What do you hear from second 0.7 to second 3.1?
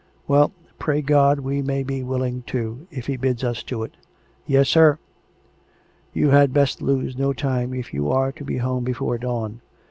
pray God we may be willing, too, if